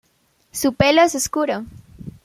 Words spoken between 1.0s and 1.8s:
es oscuro.